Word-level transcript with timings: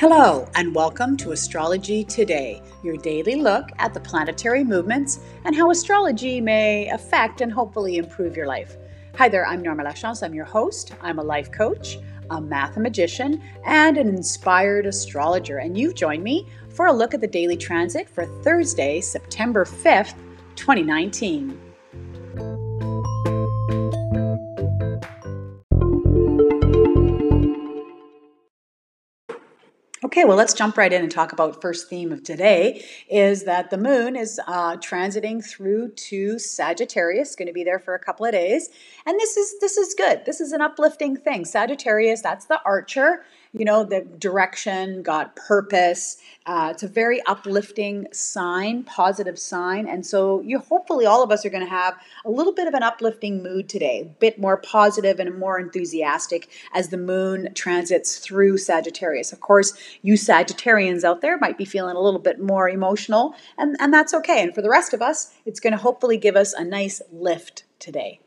Hello, 0.00 0.48
and 0.54 0.74
welcome 0.74 1.14
to 1.18 1.32
Astrology 1.32 2.04
Today, 2.04 2.62
your 2.82 2.96
daily 2.96 3.34
look 3.34 3.68
at 3.78 3.92
the 3.92 4.00
planetary 4.00 4.64
movements 4.64 5.20
and 5.44 5.54
how 5.54 5.70
astrology 5.70 6.40
may 6.40 6.88
affect 6.88 7.42
and 7.42 7.52
hopefully 7.52 7.98
improve 7.98 8.34
your 8.34 8.46
life. 8.46 8.78
Hi 9.18 9.28
there, 9.28 9.46
I'm 9.46 9.60
Norma 9.60 9.84
Lachance. 9.84 10.22
I'm 10.22 10.32
your 10.32 10.46
host. 10.46 10.94
I'm 11.02 11.18
a 11.18 11.22
life 11.22 11.52
coach, 11.52 11.98
a 12.30 12.40
mathemagician, 12.40 13.42
and 13.66 13.98
an 13.98 14.08
inspired 14.08 14.86
astrologer. 14.86 15.58
And 15.58 15.76
you've 15.76 15.96
joined 15.96 16.24
me 16.24 16.48
for 16.70 16.86
a 16.86 16.92
look 16.94 17.12
at 17.12 17.20
the 17.20 17.26
daily 17.26 17.58
transit 17.58 18.08
for 18.08 18.24
Thursday, 18.42 19.02
September 19.02 19.66
5th, 19.66 20.14
2019. 20.56 21.69
Okay, 30.02 30.24
well, 30.24 30.38
let's 30.38 30.54
jump 30.54 30.78
right 30.78 30.90
in 30.90 31.02
and 31.02 31.12
talk 31.12 31.30
about 31.30 31.60
first 31.60 31.90
theme 31.90 32.10
of 32.10 32.22
today 32.22 32.82
is 33.10 33.44
that 33.44 33.68
the 33.68 33.76
moon 33.76 34.16
is 34.16 34.40
uh, 34.46 34.76
transiting 34.76 35.44
through 35.44 35.90
to 35.90 36.38
Sagittarius, 36.38 37.36
going 37.36 37.48
to 37.48 37.52
be 37.52 37.64
there 37.64 37.78
for 37.78 37.94
a 37.94 37.98
couple 37.98 38.24
of 38.24 38.32
days, 38.32 38.70
and 39.04 39.20
this 39.20 39.36
is 39.36 39.60
this 39.60 39.76
is 39.76 39.92
good. 39.92 40.24
This 40.24 40.40
is 40.40 40.52
an 40.52 40.62
uplifting 40.62 41.16
thing. 41.16 41.44
Sagittarius, 41.44 42.22
that's 42.22 42.46
the 42.46 42.62
archer, 42.64 43.24
you 43.52 43.64
know, 43.64 43.82
the 43.82 44.02
direction, 44.18 45.02
got 45.02 45.34
purpose. 45.34 46.18
Uh, 46.46 46.68
it's 46.70 46.84
a 46.84 46.88
very 46.88 47.20
uplifting 47.26 48.06
sign, 48.12 48.84
positive 48.84 49.38
sign. 49.38 49.88
And 49.88 50.06
so 50.06 50.40
you 50.40 50.60
hopefully 50.60 51.04
all 51.04 51.22
of 51.22 51.32
us 51.32 51.44
are 51.44 51.50
going 51.50 51.64
to 51.64 51.70
have 51.70 51.96
a 52.24 52.30
little 52.30 52.52
bit 52.52 52.68
of 52.68 52.74
an 52.74 52.84
uplifting 52.84 53.42
mood 53.42 53.68
today, 53.68 54.02
a 54.02 54.04
bit 54.04 54.38
more 54.38 54.56
positive 54.56 55.18
and 55.18 55.36
more 55.36 55.58
enthusiastic 55.58 56.48
as 56.72 56.88
the 56.88 56.96
moon 56.96 57.52
transits 57.54 58.18
through 58.18 58.58
Sagittarius. 58.58 59.32
Of 59.32 59.40
course, 59.40 59.72
you 60.02 60.14
Sagittarians 60.14 61.02
out 61.02 61.20
there 61.20 61.36
might 61.38 61.58
be 61.58 61.64
feeling 61.64 61.96
a 61.96 62.00
little 62.00 62.20
bit 62.20 62.40
more 62.40 62.68
emotional, 62.68 63.34
and, 63.58 63.76
and 63.80 63.92
that's 63.92 64.14
okay. 64.14 64.42
And 64.42 64.54
for 64.54 64.62
the 64.62 64.70
rest 64.70 64.94
of 64.94 65.02
us, 65.02 65.34
it's 65.44 65.60
going 65.60 65.72
to 65.72 65.78
hopefully 65.78 66.16
give 66.16 66.36
us 66.36 66.52
a 66.52 66.64
nice 66.64 67.02
lift 67.10 67.64
today. 67.80 68.20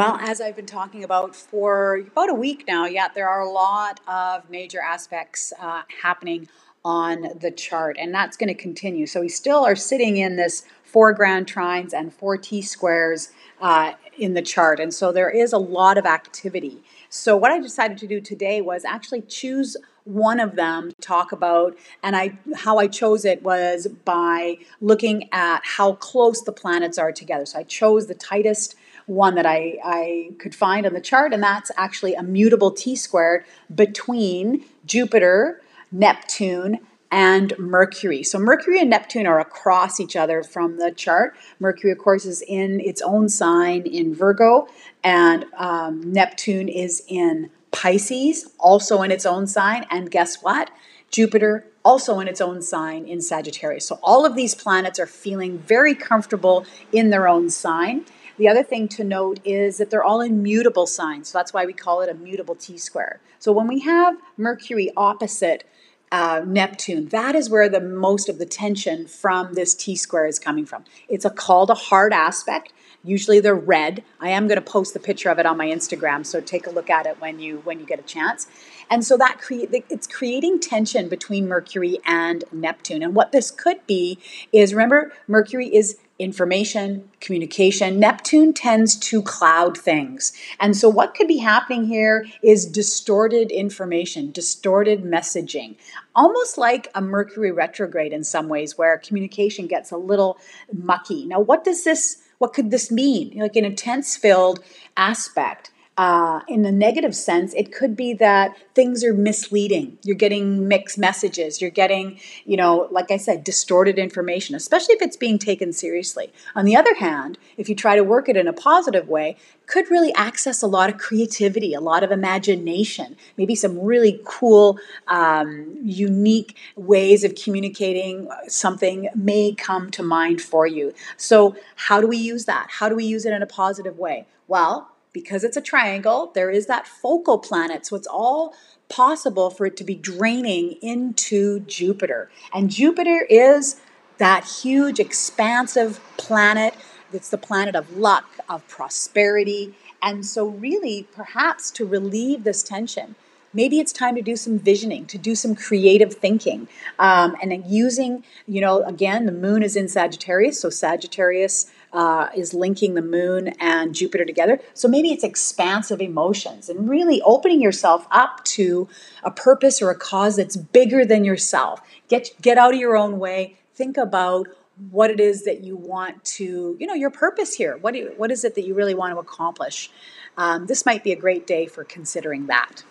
Well, 0.00 0.16
as 0.18 0.40
I've 0.40 0.56
been 0.56 0.64
talking 0.64 1.04
about 1.04 1.36
for 1.36 1.96
about 1.96 2.30
a 2.30 2.34
week 2.34 2.64
now, 2.66 2.86
yeah, 2.86 3.08
there 3.14 3.28
are 3.28 3.42
a 3.42 3.50
lot 3.50 4.00
of 4.08 4.48
major 4.48 4.80
aspects 4.80 5.52
uh, 5.60 5.82
happening 6.02 6.48
on 6.82 7.28
the 7.38 7.50
chart, 7.50 7.98
and 8.00 8.14
that's 8.14 8.38
going 8.38 8.48
to 8.48 8.54
continue. 8.54 9.06
So 9.06 9.20
we 9.20 9.28
still 9.28 9.62
are 9.62 9.76
sitting 9.76 10.16
in 10.16 10.36
this 10.36 10.64
four 10.84 11.12
grand 11.12 11.46
trines 11.46 11.92
and 11.92 12.14
four 12.14 12.38
T 12.38 12.62
squares 12.62 13.30
uh, 13.60 13.92
in 14.16 14.32
the 14.32 14.40
chart, 14.40 14.80
and 14.80 14.94
so 14.94 15.12
there 15.12 15.28
is 15.28 15.52
a 15.52 15.58
lot 15.58 15.98
of 15.98 16.06
activity. 16.06 16.82
So 17.10 17.36
what 17.36 17.50
I 17.50 17.60
decided 17.60 17.98
to 17.98 18.06
do 18.06 18.22
today 18.22 18.62
was 18.62 18.86
actually 18.86 19.20
choose 19.20 19.76
one 20.04 20.40
of 20.40 20.56
them 20.56 20.92
to 20.92 20.96
talk 21.02 21.30
about 21.30 21.76
and 22.02 22.16
I 22.16 22.38
how 22.56 22.78
I 22.78 22.86
chose 22.86 23.26
it 23.26 23.42
was 23.42 23.86
by 24.06 24.56
looking 24.80 25.28
at 25.30 25.60
how 25.62 25.92
close 25.92 26.40
the 26.40 26.52
planets 26.52 26.96
are 26.96 27.12
together. 27.12 27.44
So 27.44 27.58
I 27.58 27.64
chose 27.64 28.06
the 28.06 28.14
tightest 28.14 28.76
one 29.10 29.34
that 29.34 29.44
I, 29.44 29.76
I 29.84 30.30
could 30.38 30.54
find 30.54 30.86
on 30.86 30.94
the 30.94 31.00
chart, 31.00 31.34
and 31.34 31.42
that's 31.42 31.72
actually 31.76 32.14
a 32.14 32.22
mutable 32.22 32.70
T 32.70 32.94
square 32.94 33.44
between 33.74 34.64
Jupiter, 34.86 35.60
Neptune, 35.90 36.78
and 37.10 37.52
Mercury. 37.58 38.22
So 38.22 38.38
Mercury 38.38 38.80
and 38.80 38.88
Neptune 38.88 39.26
are 39.26 39.40
across 39.40 39.98
each 39.98 40.14
other 40.14 40.44
from 40.44 40.78
the 40.78 40.92
chart. 40.92 41.34
Mercury, 41.58 41.90
of 41.90 41.98
course, 41.98 42.24
is 42.24 42.40
in 42.46 42.80
its 42.80 43.02
own 43.02 43.28
sign 43.28 43.82
in 43.82 44.14
Virgo, 44.14 44.68
and 45.02 45.44
um, 45.56 46.12
Neptune 46.12 46.68
is 46.68 47.02
in 47.08 47.50
Pisces, 47.72 48.52
also 48.60 49.02
in 49.02 49.10
its 49.10 49.26
own 49.26 49.48
sign. 49.48 49.86
And 49.90 50.08
guess 50.08 50.40
what? 50.40 50.70
Jupiter 51.10 51.66
also 51.84 52.20
in 52.20 52.28
its 52.28 52.40
own 52.40 52.62
sign 52.62 53.06
in 53.06 53.20
Sagittarius. 53.20 53.86
So 53.86 53.98
all 54.04 54.24
of 54.24 54.36
these 54.36 54.54
planets 54.54 55.00
are 55.00 55.06
feeling 55.06 55.58
very 55.58 55.96
comfortable 55.96 56.64
in 56.92 57.10
their 57.10 57.26
own 57.26 57.50
sign. 57.50 58.04
The 58.40 58.48
other 58.48 58.62
thing 58.62 58.88
to 58.88 59.04
note 59.04 59.38
is 59.44 59.76
that 59.76 59.90
they're 59.90 60.02
all 60.02 60.22
in 60.22 60.42
mutable 60.42 60.86
signs. 60.86 61.28
So 61.28 61.36
that's 61.36 61.52
why 61.52 61.66
we 61.66 61.74
call 61.74 62.00
it 62.00 62.08
a 62.08 62.14
mutable 62.14 62.54
T 62.54 62.78
square. 62.78 63.20
So 63.38 63.52
when 63.52 63.68
we 63.68 63.80
have 63.80 64.16
Mercury 64.38 64.90
opposite 64.96 65.64
uh, 66.10 66.40
Neptune, 66.46 67.08
that 67.08 67.34
is 67.34 67.50
where 67.50 67.68
the 67.68 67.82
most 67.82 68.30
of 68.30 68.38
the 68.38 68.46
tension 68.46 69.06
from 69.06 69.52
this 69.52 69.74
T 69.74 69.94
square 69.94 70.24
is 70.24 70.38
coming 70.38 70.64
from. 70.64 70.84
It's 71.06 71.26
a 71.26 71.30
called 71.30 71.68
a 71.68 71.74
hard 71.74 72.14
aspect. 72.14 72.72
Usually 73.04 73.40
they're 73.40 73.54
red. 73.54 74.04
I 74.20 74.30
am 74.30 74.48
going 74.48 74.56
to 74.56 74.62
post 74.62 74.94
the 74.94 75.00
picture 75.00 75.28
of 75.28 75.38
it 75.38 75.44
on 75.44 75.58
my 75.58 75.66
Instagram, 75.66 76.24
so 76.24 76.40
take 76.40 76.66
a 76.66 76.70
look 76.70 76.88
at 76.88 77.04
it 77.04 77.20
when 77.20 77.40
you 77.40 77.58
when 77.64 77.78
you 77.78 77.84
get 77.84 77.98
a 77.98 78.04
chance. 78.04 78.46
And 78.88 79.04
so 79.04 79.18
that 79.18 79.38
create 79.38 79.84
it's 79.90 80.06
creating 80.06 80.60
tension 80.60 81.10
between 81.10 81.46
Mercury 81.46 81.98
and 82.06 82.42
Neptune. 82.52 83.02
And 83.02 83.14
what 83.14 83.32
this 83.32 83.50
could 83.50 83.86
be 83.86 84.18
is 84.50 84.72
remember 84.72 85.12
Mercury 85.28 85.68
is 85.68 85.98
information, 86.20 87.08
communication. 87.20 87.98
Neptune 87.98 88.52
tends 88.52 88.94
to 88.96 89.22
cloud 89.22 89.76
things. 89.76 90.32
And 90.60 90.76
so, 90.76 90.88
what 90.88 91.14
could 91.14 91.26
be 91.26 91.38
happening 91.38 91.86
here 91.86 92.26
is 92.42 92.66
distorted 92.66 93.50
information, 93.50 94.30
distorted 94.30 95.02
messaging, 95.02 95.76
almost 96.14 96.58
like 96.58 96.88
a 96.94 97.00
Mercury 97.00 97.50
retrograde 97.50 98.12
in 98.12 98.22
some 98.22 98.48
ways, 98.48 98.76
where 98.76 98.98
communication 98.98 99.66
gets 99.66 99.90
a 99.90 99.96
little 99.96 100.38
mucky. 100.72 101.26
Now, 101.26 101.40
what 101.40 101.64
does 101.64 101.84
this? 101.84 102.22
What 102.38 102.52
could 102.52 102.70
this 102.70 102.90
mean? 102.90 103.38
Like 103.38 103.56
an 103.56 103.64
intense 103.64 104.16
filled 104.16 104.60
aspect 104.96 105.70
uh, 106.00 106.40
in 106.48 106.64
a 106.64 106.72
negative 106.72 107.14
sense, 107.14 107.52
it 107.52 107.74
could 107.74 107.94
be 107.94 108.14
that 108.14 108.56
things 108.74 109.04
are 109.04 109.12
misleading. 109.12 109.98
You're 110.02 110.16
getting 110.16 110.66
mixed 110.66 110.96
messages. 110.96 111.60
You're 111.60 111.68
getting, 111.68 112.18
you 112.46 112.56
know, 112.56 112.88
like 112.90 113.10
I 113.10 113.18
said, 113.18 113.44
distorted 113.44 113.98
information, 113.98 114.54
especially 114.54 114.94
if 114.94 115.02
it's 115.02 115.18
being 115.18 115.38
taken 115.38 115.74
seriously. 115.74 116.32
On 116.56 116.64
the 116.64 116.74
other 116.74 116.94
hand, 116.94 117.36
if 117.58 117.68
you 117.68 117.74
try 117.74 117.96
to 117.96 118.02
work 118.02 118.30
it 118.30 118.36
in 118.38 118.48
a 118.48 118.52
positive 118.54 119.10
way, 119.10 119.36
could 119.66 119.90
really 119.90 120.10
access 120.14 120.62
a 120.62 120.66
lot 120.66 120.88
of 120.88 120.96
creativity, 120.96 121.74
a 121.74 121.82
lot 121.82 122.02
of 122.02 122.10
imagination, 122.10 123.14
maybe 123.36 123.54
some 123.54 123.78
really 123.78 124.22
cool, 124.24 124.78
um, 125.06 125.76
unique 125.82 126.56
ways 126.76 127.24
of 127.24 127.34
communicating 127.34 128.26
something 128.48 129.10
may 129.14 129.52
come 129.52 129.90
to 129.90 130.02
mind 130.02 130.40
for 130.40 130.66
you. 130.66 130.94
So, 131.18 131.56
how 131.76 132.00
do 132.00 132.06
we 132.06 132.16
use 132.16 132.46
that? 132.46 132.68
How 132.70 132.88
do 132.88 132.96
we 132.96 133.04
use 133.04 133.26
it 133.26 133.34
in 133.34 133.42
a 133.42 133.46
positive 133.46 133.98
way? 133.98 134.26
Well, 134.48 134.89
because 135.12 135.44
it's 135.44 135.56
a 135.56 135.60
triangle, 135.60 136.30
there 136.34 136.50
is 136.50 136.66
that 136.66 136.86
focal 136.86 137.38
planet. 137.38 137.86
So 137.86 137.96
it's 137.96 138.06
all 138.06 138.54
possible 138.88 139.50
for 139.50 139.66
it 139.66 139.76
to 139.78 139.84
be 139.84 139.94
draining 139.94 140.72
into 140.82 141.60
Jupiter. 141.60 142.30
And 142.52 142.70
Jupiter 142.70 143.26
is 143.30 143.80
that 144.18 144.44
huge, 144.44 145.00
expansive 145.00 146.00
planet. 146.16 146.74
It's 147.12 147.30
the 147.30 147.38
planet 147.38 147.74
of 147.74 147.96
luck, 147.96 148.38
of 148.48 148.66
prosperity. 148.68 149.74
And 150.02 150.24
so, 150.26 150.46
really, 150.46 151.08
perhaps 151.14 151.70
to 151.72 151.86
relieve 151.86 152.44
this 152.44 152.62
tension, 152.62 153.16
maybe 153.52 153.80
it's 153.80 153.92
time 153.92 154.14
to 154.14 154.22
do 154.22 154.36
some 154.36 154.58
visioning, 154.58 155.06
to 155.06 155.18
do 155.18 155.34
some 155.34 155.54
creative 155.54 156.14
thinking. 156.14 156.68
Um, 156.98 157.36
and 157.42 157.50
then 157.50 157.64
using, 157.66 158.24
you 158.46 158.60
know, 158.60 158.82
again, 158.82 159.26
the 159.26 159.32
moon 159.32 159.62
is 159.62 159.76
in 159.76 159.88
Sagittarius. 159.88 160.60
So, 160.60 160.70
Sagittarius 160.70 161.70
uh, 161.92 162.28
is 162.36 162.54
linking 162.54 162.94
the 162.94 163.02
moon 163.02 163.48
and 163.60 163.94
Jupiter 163.94 164.24
together. 164.24 164.60
So 164.74 164.88
maybe 164.88 165.10
it's 165.12 165.24
expansive 165.24 166.00
emotions 166.00 166.68
and 166.68 166.88
really 166.88 167.20
opening 167.22 167.60
yourself 167.60 168.06
up 168.10 168.44
to 168.44 168.88
a 169.22 169.30
purpose 169.30 169.82
or 169.82 169.90
a 169.90 169.98
cause 169.98 170.36
that's 170.36 170.56
bigger 170.56 171.04
than 171.04 171.24
yourself. 171.24 171.80
Get 172.08 172.30
get 172.40 172.58
out 172.58 172.74
of 172.74 172.80
your 172.80 172.96
own 172.96 173.18
way. 173.18 173.56
Think 173.74 173.96
about 173.96 174.48
what 174.90 175.10
it 175.10 175.20
is 175.20 175.44
that 175.44 175.62
you 175.62 175.76
want 175.76 176.24
to, 176.24 176.76
you 176.80 176.86
know, 176.86 176.94
your 176.94 177.10
purpose 177.10 177.54
here. 177.54 177.76
What 177.76 177.94
you, 177.94 178.14
what 178.16 178.30
is 178.30 178.44
it 178.44 178.54
that 178.54 178.66
you 178.66 178.74
really 178.74 178.94
want 178.94 179.14
to 179.14 179.18
accomplish? 179.18 179.90
Um, 180.38 180.66
this 180.66 180.86
might 180.86 181.04
be 181.04 181.12
a 181.12 181.16
great 181.16 181.46
day 181.46 181.66
for 181.66 181.84
considering 181.84 182.46
that. 182.46 182.82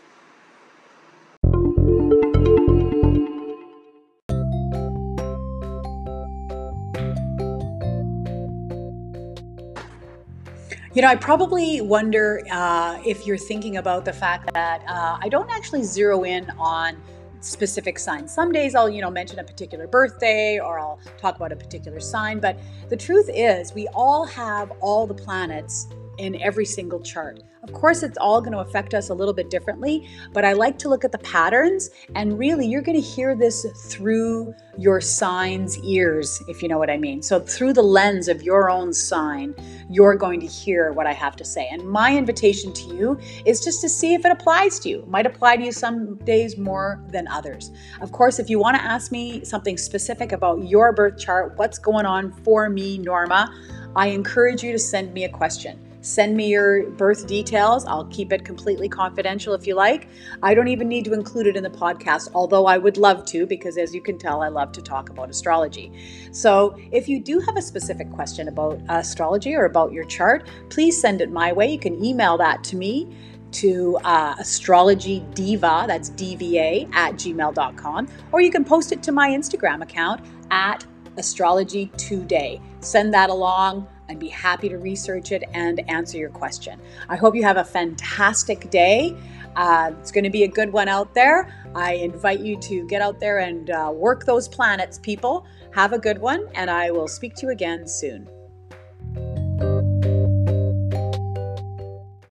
You 10.99 11.03
know, 11.03 11.11
I 11.11 11.15
probably 11.15 11.79
wonder 11.79 12.43
uh, 12.51 13.01
if 13.05 13.25
you're 13.25 13.37
thinking 13.37 13.77
about 13.77 14.03
the 14.03 14.11
fact 14.11 14.53
that 14.53 14.83
uh, 14.85 15.17
I 15.21 15.29
don't 15.29 15.49
actually 15.49 15.83
zero 15.83 16.25
in 16.25 16.49
on 16.59 17.01
specific 17.39 17.97
signs. 17.97 18.33
Some 18.33 18.51
days 18.51 18.75
I'll, 18.75 18.89
you 18.89 19.01
know, 19.01 19.09
mention 19.09 19.39
a 19.39 19.43
particular 19.45 19.87
birthday 19.87 20.59
or 20.59 20.77
I'll 20.77 20.99
talk 21.17 21.37
about 21.37 21.53
a 21.53 21.55
particular 21.55 22.01
sign, 22.01 22.41
but 22.41 22.59
the 22.89 22.97
truth 22.97 23.29
is 23.33 23.73
we 23.73 23.87
all 23.93 24.25
have 24.25 24.73
all 24.81 25.07
the 25.07 25.13
planets 25.13 25.87
in 26.19 26.39
every 26.41 26.65
single 26.65 26.99
chart. 26.99 27.39
Of 27.63 27.73
course, 27.73 28.03
it's 28.03 28.17
all 28.17 28.39
going 28.41 28.53
to 28.53 28.59
affect 28.59 28.93
us 28.93 29.09
a 29.09 29.13
little 29.13 29.33
bit 29.33 29.49
differently, 29.49 30.07
but 30.33 30.45
I 30.45 30.53
like 30.53 30.77
to 30.79 30.89
look 30.89 31.03
at 31.03 31.11
the 31.11 31.17
patterns, 31.19 31.89
and 32.15 32.37
really, 32.37 32.65
you're 32.65 32.81
going 32.81 33.01
to 33.01 33.05
hear 33.05 33.35
this 33.35 33.65
through 33.87 34.53
your 34.77 35.01
sign's 35.01 35.77
ears, 35.83 36.41
if 36.47 36.61
you 36.61 36.69
know 36.69 36.77
what 36.77 36.89
I 36.89 36.97
mean. 36.97 37.21
So, 37.21 37.39
through 37.39 37.73
the 37.73 37.81
lens 37.81 38.27
of 38.27 38.43
your 38.43 38.69
own 38.69 38.93
sign, 38.93 39.53
you're 39.89 40.15
going 40.15 40.39
to 40.39 40.47
hear 40.47 40.93
what 40.93 41.05
I 41.05 41.13
have 41.13 41.35
to 41.37 41.45
say. 41.45 41.67
And 41.69 41.83
my 41.83 42.15
invitation 42.15 42.71
to 42.73 42.95
you 42.95 43.19
is 43.45 43.63
just 43.63 43.81
to 43.81 43.89
see 43.89 44.13
if 44.13 44.25
it 44.25 44.31
applies 44.31 44.79
to 44.79 44.89
you. 44.89 44.99
It 44.99 45.09
might 45.09 45.25
apply 45.25 45.57
to 45.57 45.63
you 45.63 45.71
some 45.71 46.15
days 46.19 46.57
more 46.57 47.03
than 47.09 47.27
others. 47.27 47.71
Of 48.01 48.11
course, 48.11 48.39
if 48.39 48.49
you 48.49 48.59
want 48.59 48.77
to 48.77 48.83
ask 48.83 49.11
me 49.11 49.43
something 49.43 49.77
specific 49.77 50.31
about 50.31 50.63
your 50.65 50.93
birth 50.93 51.17
chart, 51.17 51.57
what's 51.57 51.77
going 51.77 52.05
on 52.05 52.31
for 52.43 52.69
me, 52.69 52.97
Norma, 52.97 53.53
I 53.95 54.07
encourage 54.07 54.63
you 54.63 54.71
to 54.71 54.79
send 54.79 55.13
me 55.13 55.25
a 55.25 55.29
question. 55.29 55.88
Send 56.01 56.37
me 56.37 56.47
your 56.47 56.89
birth 56.91 57.27
details. 57.27 57.85
I'll 57.85 58.05
keep 58.05 58.31
it 58.31 58.45
completely 58.45 58.87
confidential 58.87 59.53
if 59.53 59.67
you 59.67 59.75
like. 59.75 60.07
I 60.41 60.53
don't 60.53 60.69
even 60.69 60.87
need 60.87 61.05
to 61.05 61.13
include 61.13 61.47
it 61.47 61.57
in 61.57 61.63
the 61.63 61.69
podcast, 61.69 62.29
although 62.33 62.65
I 62.65 62.77
would 62.77 62.97
love 62.97 63.25
to, 63.27 63.45
because 63.45 63.77
as 63.77 63.93
you 63.93 64.01
can 64.01 64.17
tell, 64.17 64.41
I 64.41 64.47
love 64.47 64.71
to 64.73 64.81
talk 64.81 65.09
about 65.09 65.29
astrology. 65.29 65.91
So 66.31 66.77
if 66.91 67.09
you 67.09 67.21
do 67.21 67.39
have 67.39 67.57
a 67.57 67.61
specific 67.61 68.09
question 68.11 68.47
about 68.47 68.81
astrology 68.87 69.55
or 69.55 69.65
about 69.65 69.91
your 69.91 70.05
chart, 70.05 70.47
please 70.69 70.99
send 70.99 71.21
it 71.21 71.31
my 71.31 71.51
way. 71.51 71.71
You 71.71 71.79
can 71.79 72.03
email 72.03 72.37
that 72.37 72.63
to 72.65 72.77
me 72.77 73.09
to 73.51 73.97
uh, 74.03 74.35
astrology 74.37 75.25
diva 75.33 75.85
that's 75.87 76.11
dva 76.11 76.87
at 76.93 77.15
gmail.com 77.15 78.07
or 78.31 78.41
you 78.41 78.51
can 78.51 78.63
post 78.63 78.91
it 78.91 79.01
to 79.01 79.11
my 79.11 79.29
instagram 79.29 79.81
account 79.81 80.21
at 80.51 80.85
astrology 81.17 81.87
today 81.97 82.61
send 82.79 83.11
that 83.11 83.31
along 83.31 83.87
I'd 84.09 84.19
be 84.19 84.27
happy 84.27 84.69
to 84.69 84.77
research 84.77 85.31
it 85.31 85.43
and 85.53 85.87
answer 85.89 86.17
your 86.17 86.29
question. 86.29 86.81
I 87.07 87.15
hope 87.15 87.35
you 87.35 87.43
have 87.43 87.57
a 87.57 87.63
fantastic 87.63 88.69
day. 88.69 89.15
Uh, 89.55 89.91
it's 89.99 90.11
going 90.11 90.23
to 90.23 90.29
be 90.29 90.43
a 90.43 90.47
good 90.47 90.71
one 90.71 90.87
out 90.87 91.13
there. 91.13 91.53
I 91.75 91.93
invite 91.93 92.39
you 92.39 92.59
to 92.61 92.87
get 92.87 93.01
out 93.01 93.19
there 93.19 93.39
and 93.39 93.69
uh, 93.69 93.91
work 93.93 94.25
those 94.25 94.47
planets, 94.47 94.97
people. 94.97 95.45
Have 95.71 95.93
a 95.93 95.99
good 95.99 96.17
one, 96.17 96.47
and 96.55 96.69
I 96.69 96.91
will 96.91 97.07
speak 97.07 97.35
to 97.35 97.47
you 97.47 97.51
again 97.51 97.87
soon. 97.87 98.27